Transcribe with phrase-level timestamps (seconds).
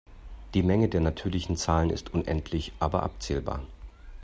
[0.55, 3.61] Die Menge der natürlichen Zahlen ist unendlich aber abzählbar.